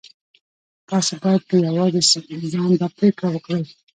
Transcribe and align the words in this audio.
تاسې 0.89 1.13
بايد 1.21 1.41
په 1.49 1.55
يوازې 1.67 2.01
ځان 2.53 2.71
دا 2.81 2.87
پرېکړه 2.97 3.29
وکړئ. 3.31 3.63